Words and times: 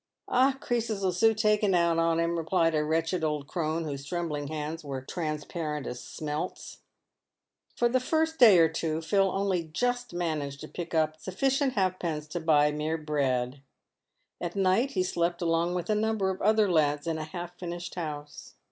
"Ah! 0.27 0.57
creases 0.59 1.03
'ill 1.03 1.11
soon 1.11 1.35
take 1.35 1.63
it 1.63 1.75
out 1.75 1.99
on 1.99 2.19
him," 2.19 2.35
replied 2.35 2.73
a 2.73 2.83
wretched 2.83 3.23
old 3.23 3.45
crone, 3.45 3.83
whose 3.83 4.03
trembling 4.03 4.47
hands 4.47 4.83
were 4.83 5.01
as 5.01 5.05
transparent 5.07 5.85
as 5.85 6.03
smelts. 6.03 6.77
PAVED 6.77 6.83
WITH 6.83 7.77
GOLD. 7.77 7.77
79 7.77 7.77
For 8.01 8.03
the 8.03 8.09
first 8.09 8.39
day 8.39 8.57
or 8.57 8.67
two 8.67 9.01
Phil 9.03 9.31
only 9.31 9.65
just 9.65 10.11
managed 10.11 10.59
to 10.61 10.67
pick 10.67 10.95
up 10.95 11.19
sufficient 11.21 11.73
halfpence 11.73 12.25
to 12.29 12.39
buy 12.39 12.71
mere 12.71 12.97
bread. 12.97 13.61
At 14.41 14.55
night 14.55 14.93
he 14.93 15.03
slept 15.03 15.39
along 15.39 15.75
with 15.75 15.87
a 15.87 15.93
number 15.93 16.31
of 16.31 16.41
other 16.41 16.67
lads 16.67 17.05
in 17.05 17.19
a 17.19 17.23
half 17.23 17.59
finished 17.59 17.93
house. 17.93 18.55